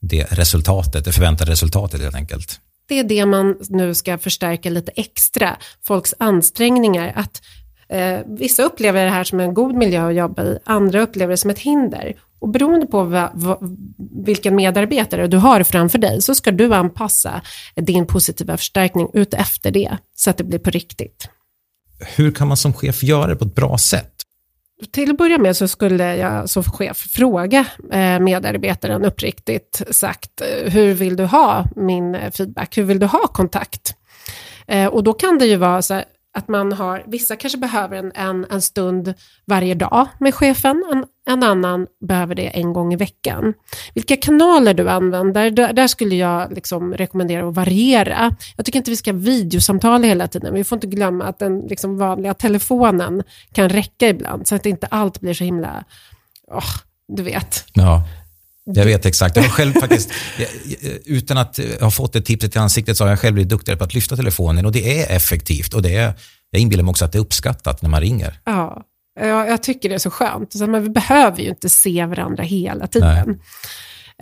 det 0.00 0.24
resultatet, 0.24 1.04
det 1.04 1.12
förväntade 1.12 1.50
resultatet 1.50 2.00
helt 2.00 2.16
enkelt. 2.16 2.60
Det 2.88 2.98
är 2.98 3.04
det 3.04 3.26
man 3.26 3.56
nu 3.68 3.94
ska 3.94 4.18
förstärka 4.18 4.70
lite 4.70 4.92
extra, 4.96 5.56
folks 5.86 6.14
ansträngningar 6.18 7.12
att 7.16 7.42
Eh, 7.90 8.20
vissa 8.26 8.62
upplever 8.62 9.04
det 9.04 9.10
här 9.10 9.24
som 9.24 9.40
en 9.40 9.54
god 9.54 9.74
miljö 9.74 10.08
att 10.08 10.14
jobba 10.14 10.42
i, 10.42 10.58
andra 10.64 11.00
upplever 11.00 11.30
det 11.30 11.36
som 11.36 11.50
ett 11.50 11.58
hinder. 11.58 12.14
Och 12.38 12.48
beroende 12.48 12.86
på 12.86 13.04
va, 13.04 13.30
va, 13.34 13.58
vilken 14.24 14.56
medarbetare 14.56 15.26
du 15.26 15.36
har 15.36 15.62
framför 15.62 15.98
dig 15.98 16.22
så 16.22 16.34
ska 16.34 16.50
du 16.50 16.74
anpassa 16.74 17.42
din 17.74 18.06
positiva 18.06 18.56
förstärkning 18.56 19.10
ut 19.14 19.34
efter 19.34 19.70
det 19.70 19.96
så 20.14 20.30
att 20.30 20.38
det 20.38 20.44
blir 20.44 20.58
på 20.58 20.70
riktigt. 20.70 21.28
Hur 22.16 22.32
kan 22.32 22.48
man 22.48 22.56
som 22.56 22.72
chef 22.72 23.02
göra 23.02 23.26
det 23.26 23.36
på 23.36 23.44
ett 23.44 23.54
bra 23.54 23.78
sätt? 23.78 24.12
Till 24.90 25.10
att 25.10 25.18
börja 25.18 25.38
med 25.38 25.56
så 25.56 25.68
skulle 25.68 26.16
jag 26.16 26.50
som 26.50 26.62
chef 26.62 26.96
fråga 26.96 27.66
eh, 27.92 28.20
medarbetaren 28.20 29.04
uppriktigt 29.04 29.82
sagt, 29.90 30.40
eh, 30.40 30.72
hur 30.72 30.94
vill 30.94 31.16
du 31.16 31.24
ha 31.24 31.68
min 31.76 32.16
feedback? 32.32 32.78
Hur 32.78 32.82
vill 32.82 32.98
du 32.98 33.06
ha 33.06 33.26
kontakt? 33.26 33.94
Och 34.90 35.04
då 35.04 35.12
kan 35.12 35.38
det 35.38 35.46
ju 35.46 35.56
vara 35.56 35.82
så 35.82 35.94
här, 35.94 36.04
att 36.32 36.48
man 36.48 36.72
har, 36.72 37.04
vissa 37.06 37.36
kanske 37.36 37.58
behöver 37.58 37.96
en, 37.96 38.12
en, 38.14 38.46
en 38.50 38.62
stund 38.62 39.14
varje 39.46 39.74
dag 39.74 40.08
med 40.20 40.34
chefen, 40.34 40.84
en, 40.92 41.04
en 41.32 41.42
annan 41.42 41.86
behöver 42.08 42.34
det 42.34 42.46
en 42.46 42.72
gång 42.72 42.92
i 42.92 42.96
veckan. 42.96 43.54
Vilka 43.94 44.16
kanaler 44.16 44.74
du 44.74 44.90
använder, 44.90 45.50
där, 45.50 45.72
där 45.72 45.86
skulle 45.86 46.14
jag 46.14 46.52
liksom 46.52 46.94
rekommendera 46.94 47.48
att 47.48 47.54
variera. 47.54 48.36
Jag 48.56 48.66
tycker 48.66 48.78
inte 48.78 48.90
vi 48.90 48.96
ska 48.96 49.12
videosamtala 49.12 50.06
hela 50.06 50.28
tiden, 50.28 50.54
vi 50.54 50.64
får 50.64 50.76
inte 50.76 50.86
glömma 50.86 51.24
att 51.24 51.38
den 51.38 51.60
liksom 51.60 51.98
vanliga 51.98 52.34
telefonen 52.34 53.22
kan 53.52 53.68
räcka 53.68 54.08
ibland, 54.08 54.48
så 54.48 54.54
att 54.54 54.66
inte 54.66 54.86
allt 54.86 55.20
blir 55.20 55.34
så 55.34 55.44
himla, 55.44 55.84
oh, 56.46 56.76
du 57.08 57.22
vet. 57.22 57.64
Ja. 57.72 58.04
Jag 58.74 58.84
vet 58.84 59.06
exakt. 59.06 59.36
Jag 59.36 59.42
har 59.42 59.50
själv 59.50 59.72
faktiskt, 59.72 60.10
utan 61.04 61.38
att 61.38 61.58
ha 61.80 61.90
fått 61.90 62.12
det 62.12 62.20
tipset 62.20 62.56
i 62.56 62.58
ansiktet, 62.58 62.96
så 62.96 63.04
har 63.04 63.08
jag 63.08 63.20
själv 63.20 63.34
blivit 63.34 63.50
duktigare 63.50 63.78
på 63.78 63.84
att 63.84 63.94
lyfta 63.94 64.16
telefonen 64.16 64.66
och 64.66 64.72
det 64.72 65.00
är 65.00 65.16
effektivt 65.16 65.74
och 65.74 65.82
det 65.82 65.96
är, 65.96 66.12
jag 66.50 66.62
inbillar 66.62 66.84
mig 66.84 66.90
också 66.90 67.04
att 67.04 67.12
det 67.12 67.18
är 67.18 67.20
uppskattat 67.20 67.82
när 67.82 67.90
man 67.90 68.00
ringer. 68.00 68.40
Ja, 68.44 68.84
jag 69.46 69.62
tycker 69.62 69.88
det 69.88 69.94
är 69.94 69.98
så 69.98 70.10
skönt. 70.10 70.52
Så 70.52 70.66
man 70.66 70.92
behöver 70.92 71.42
ju 71.42 71.48
inte 71.48 71.68
se 71.68 72.06
varandra 72.06 72.42
hela 72.42 72.86
tiden. 72.86 73.40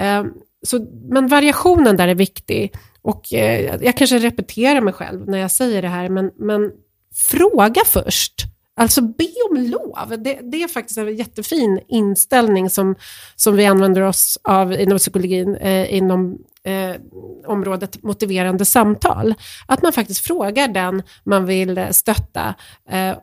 Eh, 0.01 0.25
så, 0.67 0.87
men 1.11 1.29
variationen 1.29 1.97
där 1.97 2.09
är 2.09 2.15
viktig. 2.15 2.75
Och 3.03 3.35
eh, 3.35 3.77
jag 3.83 3.97
kanske 3.97 4.19
repeterar 4.19 4.81
mig 4.81 4.93
själv 4.93 5.29
när 5.29 5.39
jag 5.39 5.51
säger 5.51 5.83
det 5.83 5.89
här, 5.89 6.09
men, 6.09 6.31
men 6.39 6.71
fråga 7.15 7.83
först. 7.87 8.45
Alltså 8.79 9.01
be 9.01 9.29
om 9.51 9.57
lov. 9.57 10.23
Det, 10.23 10.39
det, 10.43 10.63
är 10.63 10.69
faktiskt 10.69 10.99
en 10.99 11.17
jättefin 11.17 11.81
inställning 11.89 12.71
som, 12.71 12.95
som 13.37 13.57
vi 13.57 13.67
använder 13.67 14.01
oss 14.01 14.39
av 14.45 14.73
inom 14.73 14.99
psykologin, 14.99 15.57
eh, 15.57 15.95
inom 15.95 16.39
eh, 16.63 17.01
området 17.47 18.03
motiverande 18.03 18.65
samtal. 18.65 19.35
Att 19.67 19.83
man 19.83 19.93
faktiskt 19.93 20.27
frågar 20.27 20.69
den 20.69 21.03
man 21.25 21.47
vill 21.47 21.87
stötta 21.91 22.55
eh, 22.91 23.17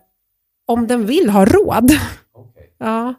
om 0.68 0.88
den 0.88 1.06
vill 1.06 1.30
ha 1.30 1.46
råd. 1.46 1.92
Okay. 2.34 2.64
Ja. 2.78 3.14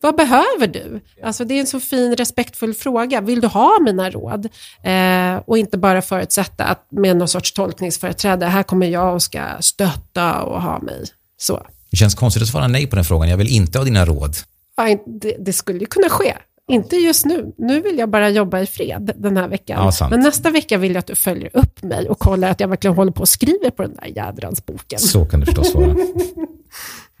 Vad 0.00 0.16
behöver 0.16 0.66
du? 0.66 1.00
Alltså 1.22 1.44
det 1.44 1.54
är 1.54 1.60
en 1.60 1.66
så 1.66 1.80
fin, 1.80 2.16
respektfull 2.16 2.74
fråga. 2.74 3.20
Vill 3.20 3.40
du 3.40 3.46
ha 3.46 3.78
mina 3.80 4.10
råd? 4.10 4.48
Eh, 4.84 5.42
och 5.46 5.58
inte 5.58 5.78
bara 5.78 6.02
förutsätta 6.02 6.64
att 6.64 6.86
med 6.90 7.16
någon 7.16 7.28
sorts 7.28 7.52
tolkningsföreträde, 7.52 8.46
här 8.46 8.62
kommer 8.62 8.86
jag 8.86 9.14
och 9.14 9.22
ska 9.22 9.40
stötta 9.60 10.42
och 10.42 10.62
ha 10.62 10.78
mig. 10.78 11.04
Så. 11.42 11.66
Det 11.90 11.96
känns 11.96 12.14
konstigt 12.14 12.42
att 12.42 12.48
svara 12.48 12.68
nej 12.68 12.86
på 12.86 12.96
den 12.96 13.04
frågan. 13.04 13.28
Jag 13.28 13.36
vill 13.36 13.48
inte 13.48 13.78
ha 13.78 13.84
dina 13.84 14.04
råd. 14.04 14.36
Ja, 14.76 15.04
det, 15.20 15.36
det 15.38 15.52
skulle 15.52 15.78
ju 15.78 15.86
kunna 15.86 16.08
ske. 16.08 16.34
Inte 16.70 16.96
just 16.96 17.24
nu. 17.24 17.54
Nu 17.58 17.80
vill 17.80 17.98
jag 17.98 18.10
bara 18.10 18.30
jobba 18.30 18.60
i 18.60 18.66
fred 18.66 19.12
den 19.16 19.36
här 19.36 19.48
veckan. 19.48 19.92
Ja, 20.00 20.08
Men 20.10 20.20
nästa 20.20 20.50
vecka 20.50 20.78
vill 20.78 20.92
jag 20.92 20.98
att 20.98 21.06
du 21.06 21.14
följer 21.14 21.50
upp 21.56 21.82
mig 21.82 22.08
och 22.08 22.18
kollar 22.18 22.50
att 22.50 22.60
jag 22.60 22.68
verkligen 22.68 22.96
håller 22.96 23.12
på 23.12 23.20
och 23.20 23.28
skriver 23.28 23.70
på 23.70 23.82
den 23.82 23.94
där 23.94 24.06
jädrans 24.06 24.66
boken. 24.66 24.98
Så 24.98 25.24
kan 25.24 25.40
det 25.40 25.46
förstås 25.46 25.74
vara. 25.74 25.84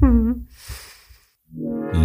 mm. 0.02 0.46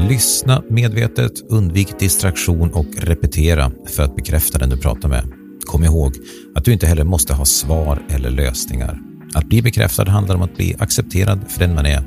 Lyssna 0.09 0.63
medvetet, 0.69 1.41
undvik 1.50 2.00
distraktion 2.00 2.74
och 2.74 2.95
repetera 2.97 3.71
för 3.86 4.03
att 4.03 4.15
bekräfta 4.15 4.57
den 4.57 4.69
du 4.69 4.77
pratar 4.77 5.09
med. 5.09 5.24
Kom 5.65 5.83
ihåg 5.83 6.13
att 6.55 6.65
du 6.65 6.74
inte 6.74 6.88
heller 6.88 7.03
måste 7.03 7.33
ha 7.33 7.45
svar 7.45 8.05
eller 8.09 8.29
lösningar. 8.29 9.00
Att 9.34 9.46
bli 9.46 9.62
bekräftad 9.62 10.10
handlar 10.10 10.36
om 10.36 10.41
att 10.41 10.55
bli 10.55 10.75
accepterad 10.79 11.39
för 11.48 11.60
den 11.60 11.75
man 11.75 11.86
är 11.86 12.03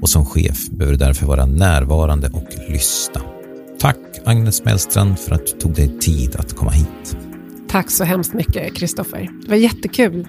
och 0.00 0.08
som 0.08 0.26
chef 0.26 0.70
behöver 0.70 0.98
du 0.98 1.04
därför 1.04 1.26
vara 1.26 1.46
närvarande 1.46 2.30
och 2.32 2.48
lyssna. 2.68 3.20
Tack 3.80 3.98
Agnes 4.24 4.64
Mellstrand 4.64 5.18
för 5.18 5.34
att 5.34 5.46
du 5.46 5.52
tog 5.52 5.74
dig 5.74 5.98
tid 5.98 6.36
att 6.36 6.56
komma 6.56 6.70
hit. 6.70 7.16
Tack 7.68 7.90
så 7.90 8.04
hemskt 8.04 8.34
mycket 8.34 8.76
Kristoffer. 8.76 9.28
Det 9.42 9.48
var 9.48 9.56
jättekul. 9.56 10.26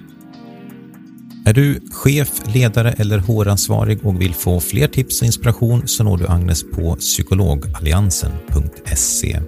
Är 1.44 1.52
du 1.52 1.80
chef, 1.90 2.30
ledare 2.54 2.92
eller 2.92 3.18
HR-ansvarig 3.18 4.06
och 4.06 4.20
vill 4.20 4.34
få 4.34 4.60
fler 4.60 4.88
tips 4.88 5.20
och 5.20 5.26
inspiration 5.26 5.88
så 5.88 6.04
når 6.04 6.18
du 6.18 6.26
Agnes 6.26 6.70
på 6.70 6.96
psykologalliansen.se. 6.96 9.40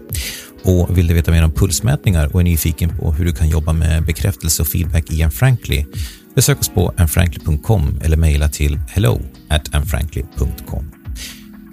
Och 0.64 0.98
vill 0.98 1.06
du 1.06 1.14
veta 1.14 1.30
mer 1.30 1.44
om 1.44 1.52
pulsmätningar 1.52 2.34
och 2.34 2.40
är 2.40 2.44
nyfiken 2.44 2.98
på 2.98 3.12
hur 3.12 3.24
du 3.24 3.32
kan 3.32 3.48
jobba 3.48 3.72
med 3.72 4.04
bekräftelse 4.04 4.62
och 4.62 4.68
feedback 4.68 5.12
i 5.12 5.30
Frankly 5.30 5.84
besök 6.34 6.60
oss 6.60 6.68
på 6.68 6.94
anfrankly.com 6.96 8.00
eller 8.04 8.16
mejla 8.16 8.48
till 8.48 8.80
hello 8.88 9.20
at 9.48 9.74
anfrankly.com. 9.74 10.92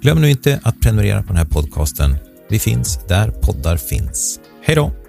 Glöm 0.02 0.20
nu 0.20 0.30
inte 0.30 0.60
att 0.62 0.80
prenumerera 0.80 1.22
på 1.22 1.28
den 1.28 1.36
här 1.36 1.44
podcasten. 1.44 2.16
Vi 2.48 2.58
finns 2.58 3.00
där 3.08 3.30
poddar 3.30 3.76
finns. 3.76 4.40
Hej 4.64 4.76
då! 4.76 4.99